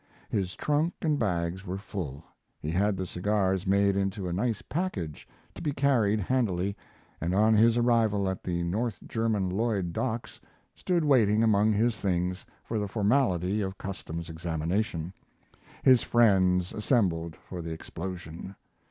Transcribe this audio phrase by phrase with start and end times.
[0.31, 2.23] His trunk and bags were full;
[2.59, 6.75] he had the cigars made into a nice package, to be carried handily,
[7.21, 10.39] and on his arrival at the North German Lloyd docks
[10.75, 15.13] stood waiting among his things for the formality of Customs examination,
[15.83, 18.55] his friends assembled for the explosion.